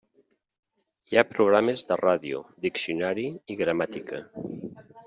Hi 1.11 1.19
ha 1.21 1.25
programes 1.33 1.85
de 1.91 1.99
ràdio, 2.03 2.43
diccionari 2.67 3.29
i 3.57 3.61
gramàtica. 3.63 4.27